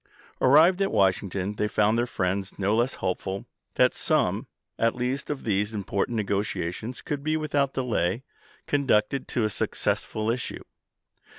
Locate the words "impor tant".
5.75-6.15